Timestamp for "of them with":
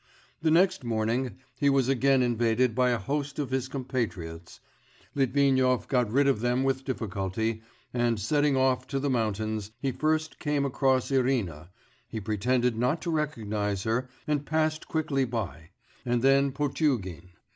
6.27-6.83